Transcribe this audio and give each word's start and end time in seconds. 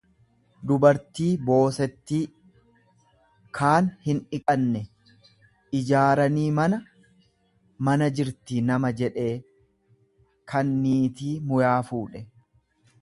dubartii 0.69 1.27
boosettii, 1.49 2.21
kaan 3.57 3.89
hindhiqanne; 4.07 4.81
Ijaaranii 5.81 6.47
mana, 6.61 6.79
mana 7.89 8.09
jirtii 8.21 8.65
nama 8.71 8.91
jedhe 9.03 9.27
kan 10.55 10.73
niitii 10.87 11.33
muyaa 11.53 11.77
fuudhe. 11.91 12.25